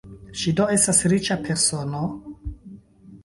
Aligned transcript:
Ŝi 0.43 0.53
do 0.59 0.65
estas 0.75 1.01
riĉa 1.13 1.37
persono? 1.47 2.01